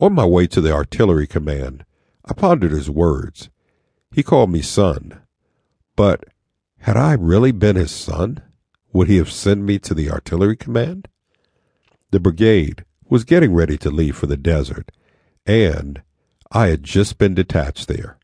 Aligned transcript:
On 0.00 0.14
my 0.14 0.24
way 0.24 0.46
to 0.46 0.62
the 0.62 0.72
artillery 0.72 1.26
command, 1.26 1.84
I 2.24 2.32
pondered 2.32 2.72
his 2.72 2.88
words. 2.88 3.50
He 4.10 4.22
called 4.22 4.50
me 4.50 4.62
son. 4.62 5.20
But 5.94 6.24
had 6.78 6.96
I 6.96 7.12
really 7.12 7.52
been 7.52 7.76
his 7.76 7.90
son? 7.90 8.40
Would 8.94 9.08
he 9.08 9.18
have 9.18 9.30
sent 9.30 9.60
me 9.60 9.78
to 9.80 9.92
the 9.92 10.10
artillery 10.10 10.56
command? 10.56 11.06
The 12.12 12.18
brigade 12.18 12.86
was 13.10 13.24
getting 13.24 13.52
ready 13.52 13.76
to 13.76 13.90
leave 13.90 14.16
for 14.16 14.26
the 14.26 14.38
desert, 14.38 14.90
and 15.44 16.00
I 16.50 16.68
had 16.68 16.82
just 16.82 17.18
been 17.18 17.34
detached 17.34 17.86
there. 17.86 18.16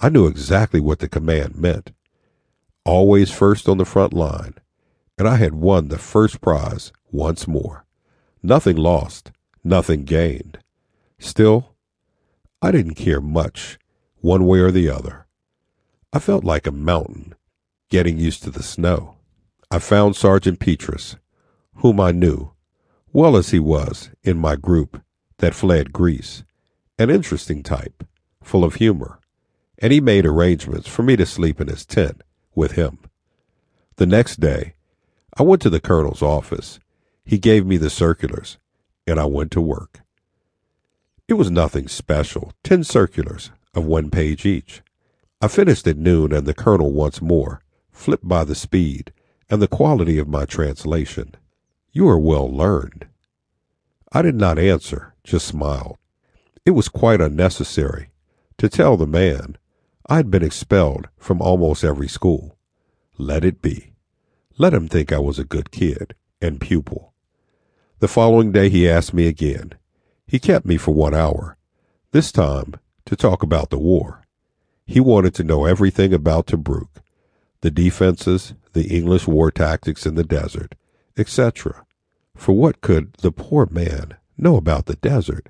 I 0.00 0.10
knew 0.10 0.28
exactly 0.28 0.78
what 0.78 1.00
the 1.00 1.08
command 1.08 1.56
meant. 1.56 1.90
Always 2.84 3.32
first 3.32 3.68
on 3.68 3.78
the 3.78 3.84
front 3.84 4.14
line, 4.14 4.54
and 5.18 5.26
I 5.26 5.36
had 5.36 5.54
won 5.54 5.88
the 5.88 5.98
first 5.98 6.40
prize 6.40 6.92
once 7.10 7.48
more. 7.48 7.86
Nothing 8.40 8.76
lost, 8.76 9.32
nothing 9.64 10.04
gained. 10.04 10.58
Still, 11.18 11.74
I 12.60 12.70
didn't 12.70 12.94
care 12.94 13.20
much, 13.20 13.78
one 14.20 14.46
way 14.46 14.60
or 14.60 14.70
the 14.70 14.88
other. 14.88 15.26
I 16.12 16.18
felt 16.18 16.44
like 16.44 16.66
a 16.66 16.72
mountain, 16.72 17.34
getting 17.90 18.18
used 18.18 18.42
to 18.44 18.50
the 18.50 18.62
snow. 18.62 19.16
I 19.70 19.78
found 19.78 20.16
Sergeant 20.16 20.60
Petrus, 20.60 21.16
whom 21.76 22.00
I 22.00 22.12
knew, 22.12 22.52
well 23.12 23.36
as 23.36 23.50
he 23.50 23.58
was 23.58 24.10
in 24.22 24.38
my 24.38 24.56
group 24.56 25.02
that 25.38 25.54
fled 25.54 25.92
Greece, 25.92 26.44
an 26.98 27.10
interesting 27.10 27.62
type, 27.62 28.04
full 28.42 28.64
of 28.64 28.76
humor, 28.76 29.18
and 29.78 29.92
he 29.92 30.00
made 30.00 30.24
arrangements 30.24 30.88
for 30.88 31.02
me 31.02 31.16
to 31.16 31.26
sleep 31.26 31.60
in 31.60 31.68
his 31.68 31.84
tent 31.84 32.22
with 32.54 32.72
him. 32.72 32.98
The 33.96 34.06
next 34.06 34.40
day, 34.40 34.74
I 35.36 35.42
went 35.42 35.60
to 35.62 35.70
the 35.70 35.80
colonel's 35.80 36.22
office. 36.22 36.78
He 37.24 37.38
gave 37.38 37.66
me 37.66 37.76
the 37.76 37.90
circulars, 37.90 38.58
and 39.06 39.18
I 39.18 39.24
went 39.24 39.50
to 39.52 39.60
work. 39.60 40.00
It 41.26 41.34
was 41.34 41.50
nothing 41.50 41.88
special, 41.88 42.52
ten 42.62 42.84
circulars 42.84 43.50
of 43.72 43.86
one 43.86 44.10
page 44.10 44.44
each. 44.44 44.82
I 45.40 45.48
finished 45.48 45.86
at 45.86 45.96
noon, 45.96 46.32
and 46.32 46.46
the 46.46 46.52
colonel 46.52 46.92
once 46.92 47.22
more 47.22 47.62
flipped 47.90 48.28
by 48.28 48.44
the 48.44 48.54
speed 48.54 49.12
and 49.48 49.62
the 49.62 49.68
quality 49.68 50.18
of 50.18 50.28
my 50.28 50.44
translation. 50.44 51.34
You 51.92 52.08
are 52.08 52.18
well 52.18 52.50
learned. 52.50 53.06
I 54.12 54.20
did 54.20 54.34
not 54.34 54.58
answer, 54.58 55.14
just 55.24 55.46
smiled. 55.46 55.96
It 56.66 56.72
was 56.72 56.88
quite 56.88 57.20
unnecessary 57.20 58.10
to 58.58 58.68
tell 58.68 58.96
the 58.96 59.06
man 59.06 59.56
I 60.06 60.16
had 60.16 60.30
been 60.30 60.44
expelled 60.44 61.08
from 61.18 61.40
almost 61.40 61.84
every 61.84 62.08
school. 62.08 62.58
Let 63.16 63.44
it 63.44 63.62
be. 63.62 63.94
Let 64.58 64.74
him 64.74 64.88
think 64.88 65.12
I 65.12 65.18
was 65.18 65.38
a 65.38 65.44
good 65.44 65.70
kid 65.70 66.14
and 66.42 66.60
pupil. 66.60 67.14
The 68.00 68.08
following 68.08 68.52
day 68.52 68.68
he 68.68 68.88
asked 68.88 69.14
me 69.14 69.26
again. 69.26 69.72
He 70.26 70.38
kept 70.38 70.66
me 70.66 70.76
for 70.76 70.94
one 70.94 71.14
hour, 71.14 71.56
this 72.12 72.32
time 72.32 72.74
to 73.06 73.16
talk 73.16 73.42
about 73.42 73.70
the 73.70 73.78
war. 73.78 74.22
He 74.86 75.00
wanted 75.00 75.34
to 75.34 75.44
know 75.44 75.64
everything 75.64 76.12
about 76.12 76.46
Tobruk, 76.46 77.02
the 77.60 77.70
defenses, 77.70 78.54
the 78.72 78.88
English 78.88 79.26
war 79.26 79.50
tactics 79.50 80.06
in 80.06 80.14
the 80.14 80.24
desert, 80.24 80.74
etc. 81.16 81.84
For 82.36 82.52
what 82.52 82.80
could 82.80 83.14
the 83.14 83.32
poor 83.32 83.66
man 83.70 84.16
know 84.36 84.56
about 84.56 84.86
the 84.86 84.96
desert? 84.96 85.48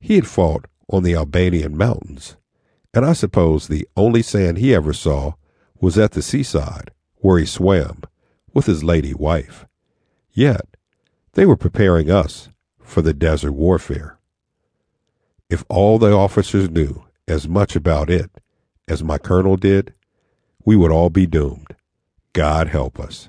He 0.00 0.16
had 0.16 0.26
fought 0.26 0.66
on 0.88 1.02
the 1.02 1.14
Albanian 1.14 1.76
mountains, 1.76 2.36
and 2.94 3.04
I 3.04 3.12
suppose 3.12 3.66
the 3.66 3.88
only 3.96 4.22
sand 4.22 4.58
he 4.58 4.74
ever 4.74 4.92
saw 4.92 5.34
was 5.80 5.98
at 5.98 6.12
the 6.12 6.22
seaside, 6.22 6.90
where 7.16 7.38
he 7.38 7.46
swam 7.46 8.02
with 8.52 8.66
his 8.66 8.84
lady 8.84 9.14
wife. 9.14 9.66
Yet 10.32 10.66
they 11.32 11.46
were 11.46 11.56
preparing 11.56 12.10
us 12.10 12.48
for 12.88 13.02
the 13.02 13.12
desert 13.12 13.52
warfare. 13.52 14.18
If 15.50 15.64
all 15.68 15.98
the 15.98 16.12
officers 16.12 16.70
knew 16.70 17.04
as 17.28 17.46
much 17.46 17.76
about 17.76 18.08
it 18.08 18.30
as 18.88 19.04
my 19.04 19.18
colonel 19.18 19.56
did, 19.56 19.92
we 20.64 20.74
would 20.74 20.90
all 20.90 21.10
be 21.10 21.26
doomed. 21.26 21.76
God 22.32 22.68
help 22.68 22.98
us. 22.98 23.28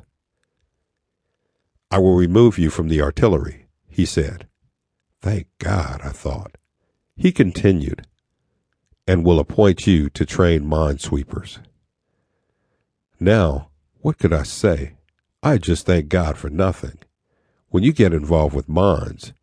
I 1.91 1.97
will 1.97 2.16
remove 2.16 2.57
you 2.57 2.69
from 2.69 2.88
the 2.88 3.01
artillery, 3.01 3.66
he 3.89 4.06
said. 4.06 4.47
Thank 5.22 5.47
God, 5.57 6.01
I 6.03 6.09
thought. 6.09 6.57
He 7.17 7.31
continued, 7.33 8.07
and 9.06 9.25
will 9.25 9.39
appoint 9.39 9.85
you 9.85 10.09
to 10.12 10.25
train 10.25 10.62
minesweepers. 10.62 11.59
Now, 13.19 13.69
what 14.00 14.17
could 14.17 14.31
I 14.31 14.44
say? 14.44 14.94
I 15.44 15.57
just 15.57 15.85
thank 15.85 16.07
God 16.07 16.38
for 16.38 16.50
nothing. 16.50 17.00
When 17.67 17.83
you 17.83 17.91
get 17.91 18.13
involved 18.13 18.56
with 18.56 18.69
mines, 18.69 19.33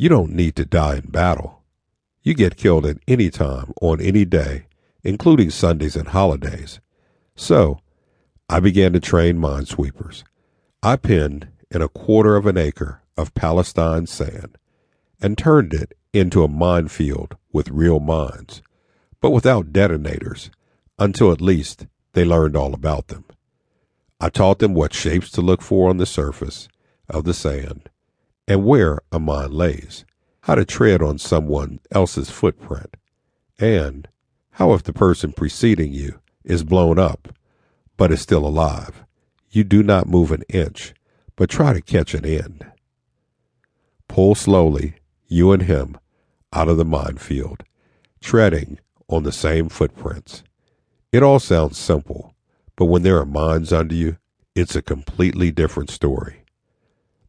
you 0.00 0.08
don't 0.08 0.32
need 0.32 0.56
to 0.56 0.64
die 0.64 0.96
in 0.96 1.10
battle. 1.10 1.62
You 2.22 2.32
get 2.32 2.56
killed 2.56 2.86
at 2.86 2.96
any 3.06 3.28
time 3.28 3.74
on 3.82 4.00
any 4.00 4.24
day, 4.24 4.64
including 5.04 5.50
Sundays 5.50 5.94
and 5.94 6.08
holidays. 6.08 6.80
So, 7.36 7.80
I 8.48 8.60
began 8.60 8.94
to 8.94 9.00
train 9.00 9.36
minesweepers. 9.36 10.24
I 10.82 10.96
pinned 10.96 11.48
in 11.70 11.82
a 11.82 11.88
quarter 11.90 12.36
of 12.36 12.46
an 12.46 12.56
acre 12.56 13.02
of 13.18 13.34
Palestine 13.34 14.06
sand 14.06 14.56
and 15.20 15.36
turned 15.36 15.74
it 15.74 15.92
into 16.14 16.44
a 16.44 16.48
minefield 16.48 17.36
with 17.52 17.68
real 17.68 18.00
mines, 18.00 18.62
but 19.20 19.32
without 19.32 19.70
detonators, 19.70 20.50
until 20.98 21.30
at 21.30 21.42
least 21.42 21.88
they 22.14 22.24
learned 22.24 22.56
all 22.56 22.72
about 22.72 23.08
them. 23.08 23.26
I 24.18 24.30
taught 24.30 24.60
them 24.60 24.72
what 24.72 24.94
shapes 24.94 25.30
to 25.32 25.42
look 25.42 25.60
for 25.60 25.90
on 25.90 25.98
the 25.98 26.06
surface 26.06 26.68
of 27.06 27.24
the 27.24 27.34
sand 27.34 27.89
and 28.50 28.64
where 28.64 28.98
a 29.12 29.20
mine 29.20 29.52
lays, 29.52 30.04
how 30.40 30.56
to 30.56 30.64
tread 30.64 31.00
on 31.00 31.16
someone 31.16 31.78
else's 31.92 32.30
footprint, 32.30 32.96
and 33.60 34.08
how 34.54 34.72
if 34.72 34.82
the 34.82 34.92
person 34.92 35.32
preceding 35.32 35.92
you 35.92 36.18
is 36.42 36.64
blown 36.64 36.98
up 36.98 37.32
but 37.96 38.10
is 38.10 38.20
still 38.20 38.44
alive, 38.44 39.04
you 39.52 39.62
do 39.62 39.84
not 39.84 40.08
move 40.08 40.32
an 40.32 40.42
inch, 40.48 40.92
but 41.36 41.48
try 41.48 41.72
to 41.72 41.80
catch 41.80 42.12
an 42.12 42.26
end. 42.26 42.66
Pull 44.08 44.34
slowly, 44.34 44.94
you 45.28 45.52
and 45.52 45.62
him, 45.62 45.96
out 46.52 46.66
of 46.66 46.76
the 46.76 46.84
minefield, 46.84 47.62
treading 48.20 48.80
on 49.08 49.22
the 49.22 49.30
same 49.30 49.68
footprints. 49.68 50.42
It 51.12 51.22
all 51.22 51.38
sounds 51.38 51.78
simple, 51.78 52.34
but 52.74 52.86
when 52.86 53.04
there 53.04 53.18
are 53.18 53.26
mines 53.26 53.72
under 53.72 53.94
you, 53.94 54.16
it's 54.56 54.74
a 54.74 54.82
completely 54.82 55.52
different 55.52 55.90
story. 55.90 56.39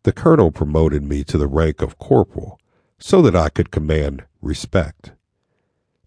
The 0.03 0.11
colonel 0.11 0.51
promoted 0.51 1.03
me 1.03 1.23
to 1.25 1.37
the 1.37 1.47
rank 1.47 1.81
of 1.81 1.99
corporal 1.99 2.59
so 2.99 3.21
that 3.21 3.35
I 3.35 3.49
could 3.49 3.71
command 3.71 4.23
respect. 4.41 5.11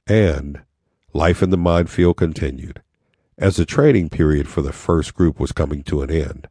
And 0.06 0.62
life 1.12 1.42
in 1.42 1.50
the 1.50 1.56
minefield 1.56 2.16
continued. 2.16 2.82
As 3.38 3.56
the 3.56 3.64
training 3.64 4.10
period 4.10 4.48
for 4.48 4.62
the 4.62 4.72
first 4.72 5.14
group 5.14 5.40
was 5.40 5.52
coming 5.52 5.82
to 5.84 6.02
an 6.02 6.10
end, 6.10 6.48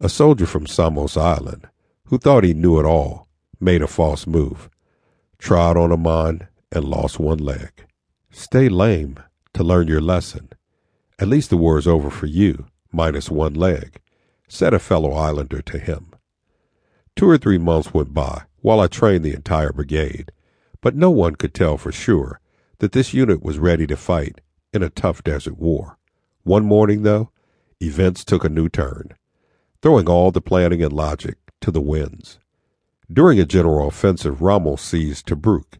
a 0.00 0.08
soldier 0.08 0.46
from 0.46 0.66
Samos 0.66 1.16
Island, 1.16 1.68
who 2.06 2.18
thought 2.18 2.44
he 2.44 2.54
knew 2.54 2.78
it 2.78 2.84
all, 2.84 3.28
made 3.60 3.82
a 3.82 3.86
false 3.86 4.26
move, 4.26 4.68
trod 5.38 5.76
on 5.76 5.92
a 5.92 5.96
mine, 5.96 6.48
and 6.72 6.84
lost 6.84 7.18
one 7.18 7.38
leg. 7.38 7.86
Stay 8.30 8.68
lame 8.68 9.18
to 9.52 9.62
learn 9.62 9.86
your 9.86 10.00
lesson. 10.00 10.48
At 11.18 11.28
least 11.28 11.50
the 11.50 11.56
war 11.56 11.78
is 11.78 11.86
over 11.86 12.10
for 12.10 12.26
you, 12.26 12.66
minus 12.92 13.30
one 13.30 13.54
leg, 13.54 14.00
said 14.48 14.74
a 14.74 14.78
fellow 14.78 15.12
islander 15.12 15.62
to 15.62 15.78
him. 15.78 16.13
Two 17.16 17.28
or 17.28 17.38
three 17.38 17.58
months 17.58 17.94
went 17.94 18.12
by 18.12 18.42
while 18.60 18.80
I 18.80 18.88
trained 18.88 19.24
the 19.24 19.34
entire 19.34 19.72
brigade, 19.72 20.32
but 20.80 20.96
no 20.96 21.10
one 21.10 21.36
could 21.36 21.54
tell 21.54 21.76
for 21.76 21.92
sure 21.92 22.40
that 22.78 22.92
this 22.92 23.14
unit 23.14 23.42
was 23.42 23.58
ready 23.58 23.86
to 23.86 23.96
fight 23.96 24.40
in 24.72 24.82
a 24.82 24.90
tough 24.90 25.22
desert 25.22 25.56
war. 25.56 25.98
One 26.42 26.64
morning, 26.64 27.02
though, 27.02 27.30
events 27.80 28.24
took 28.24 28.44
a 28.44 28.48
new 28.48 28.68
turn, 28.68 29.14
throwing 29.80 30.08
all 30.08 30.32
the 30.32 30.40
planning 30.40 30.82
and 30.82 30.92
logic 30.92 31.38
to 31.60 31.70
the 31.70 31.80
winds. 31.80 32.38
During 33.12 33.38
a 33.38 33.46
general 33.46 33.88
offensive, 33.88 34.42
Rommel 34.42 34.76
seized 34.76 35.26
Tobruk. 35.26 35.78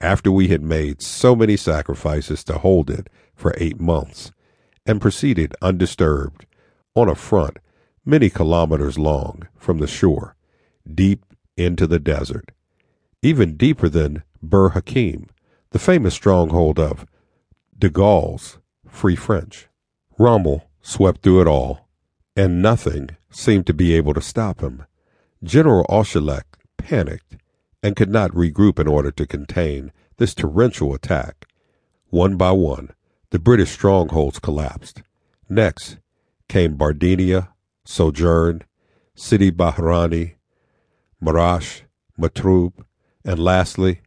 After 0.00 0.30
we 0.30 0.48
had 0.48 0.62
made 0.62 1.02
so 1.02 1.34
many 1.34 1.56
sacrifices 1.56 2.44
to 2.44 2.58
hold 2.58 2.90
it 2.90 3.08
for 3.34 3.54
eight 3.56 3.80
months, 3.80 4.32
and 4.84 5.00
proceeded 5.00 5.54
undisturbed 5.62 6.46
on 6.94 7.08
a 7.08 7.14
front 7.14 7.58
many 8.04 8.30
kilometers 8.30 8.98
long 8.98 9.48
from 9.56 9.78
the 9.78 9.86
shore, 9.86 10.36
deep 10.94 11.24
into 11.56 11.86
the 11.86 11.98
desert, 11.98 12.52
even 13.22 13.56
deeper 13.56 13.88
than 13.88 14.22
Bir 14.42 14.70
Hakeim, 14.70 15.28
the 15.70 15.78
famous 15.78 16.14
stronghold 16.14 16.78
of 16.78 17.04
de 17.78 17.88
Gaulle's 17.88 18.58
Free 18.86 19.16
French. 19.16 19.68
Rommel 20.18 20.68
swept 20.82 21.22
through 21.22 21.42
it 21.42 21.46
all, 21.46 21.88
and 22.34 22.62
nothing 22.62 23.10
seemed 23.30 23.66
to 23.66 23.74
be 23.74 23.94
able 23.94 24.14
to 24.14 24.20
stop 24.20 24.60
him. 24.60 24.84
General 25.42 25.84
Auchinleck 25.88 26.44
panicked 26.76 27.36
and 27.82 27.94
could 27.94 28.10
not 28.10 28.30
regroup 28.32 28.78
in 28.78 28.88
order 28.88 29.10
to 29.10 29.26
contain 29.26 29.92
this 30.16 30.34
torrential 30.34 30.94
attack. 30.94 31.46
One 32.08 32.36
by 32.36 32.52
one, 32.52 32.90
the 33.30 33.38
British 33.38 33.70
strongholds 33.70 34.38
collapsed. 34.38 35.02
Next 35.48 35.98
came 36.48 36.76
Bardinia, 36.76 37.48
Sojourn, 37.84 38.62
Sidi 39.14 39.50
Barrani, 39.50 40.37
Marash, 41.22 41.82
Matruh, 42.18 42.72
and 43.24 43.38
lastly, 43.38 44.00